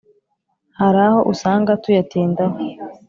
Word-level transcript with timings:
Hari 0.79 0.99
aho 1.05 1.19
usanga 1.33 1.79
tuyatindaho, 1.83 2.57